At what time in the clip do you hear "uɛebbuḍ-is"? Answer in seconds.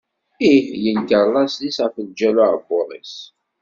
2.43-3.15